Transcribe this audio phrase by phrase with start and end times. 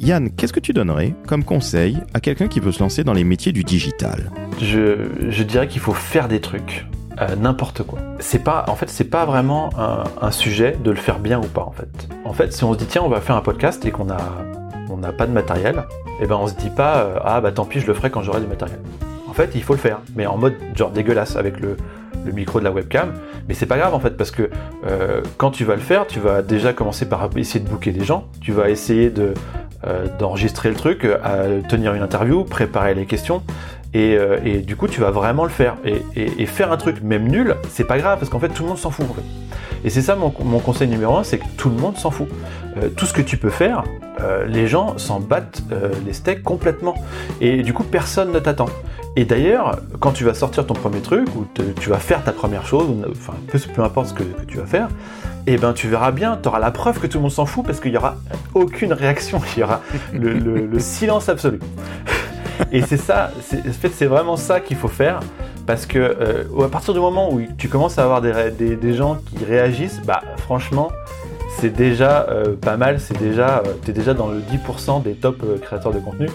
[0.00, 3.24] Yann, qu'est-ce que tu donnerais comme conseil à quelqu'un qui veut se lancer dans les
[3.24, 4.30] métiers du digital?
[4.60, 6.86] Je, dirais qu'il faut faire des trucs.
[7.20, 7.98] Euh, n'importe quoi.
[8.20, 9.70] C'est pas, en fait, c'est pas vraiment
[10.20, 12.08] un, sujet de le faire bien ou pas, en fait.
[12.24, 14.18] En fait, si on se dit tiens, on va faire un podcast et qu'on a,
[15.00, 15.84] n'a pas de matériel,
[16.20, 18.22] eh ben on se dit pas euh, ah bah tant pis, je le ferai quand
[18.22, 18.78] j'aurai du matériel.
[19.28, 21.76] En fait, il faut le faire, mais en mode genre dégueulasse avec le,
[22.32, 23.14] micro de la webcam.
[23.48, 24.50] Mais c'est pas grave en fait parce que
[24.86, 28.04] euh, quand tu vas le faire, tu vas déjà commencer par essayer de booker des
[28.04, 28.28] gens.
[28.40, 29.32] Tu vas essayer de
[30.18, 33.42] d'enregistrer le truc, à tenir une interview, préparer les questions.
[33.94, 35.76] Et, euh, et, du coup, tu vas vraiment le faire.
[35.84, 38.78] Et, faire un truc, même nul, c'est pas grave parce qu'en fait, tout le monde
[38.78, 39.06] s'en fout.
[39.84, 42.28] Et c'est ça mon, conseil numéro un, c'est que tout le monde s'en fout.
[42.76, 43.84] Euh, tout ce que tu peux faire,
[44.20, 45.62] euh, les gens s'en battent
[46.04, 46.94] les steaks complètement.
[47.40, 48.68] Et du coup, personne ne t'attend.
[49.16, 51.46] Et d'ailleurs, quand tu vas sortir ton premier truc, ou
[51.80, 54.88] tu vas faire ta première chose, enfin peu, peu importe ce que, tu vas faire,
[55.46, 57.46] et eh ben tu verras bien, tu auras la preuve que tout le monde s'en
[57.46, 58.16] fout parce qu'il n'y aura
[58.54, 59.80] aucune réaction, il y aura
[60.12, 61.58] le silence absolu.
[62.72, 65.20] Et c'est ça, en fait c'est vraiment ça qu'il faut faire
[65.66, 69.16] parce que euh, à partir du moment où tu commences à avoir des, des, gens
[69.16, 70.90] qui réagissent, bah franchement
[71.58, 75.14] c'est déjà euh, pas mal, c'est déjà, euh, tu es déjà dans le 10% des
[75.14, 76.28] top créateurs de contenu.